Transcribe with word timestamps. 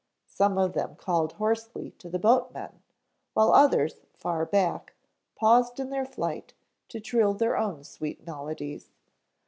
Some 0.31 0.57
of 0.57 0.73
them 0.73 0.95
called 0.95 1.33
hoarsely 1.33 1.91
to 1.99 2.09
the 2.09 2.17
boatmen, 2.17 2.81
while 3.35 3.53
others, 3.53 4.01
far 4.15 4.47
back, 4.47 4.95
paused 5.35 5.79
in 5.79 5.91
their 5.91 6.05
flight 6.05 6.55
to 6.89 6.99
trill 6.99 7.35
their 7.35 7.55
own 7.55 7.83
sweet 7.83 8.25
melodies. 8.25 8.89